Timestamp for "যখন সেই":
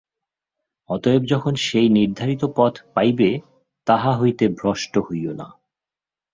1.25-1.89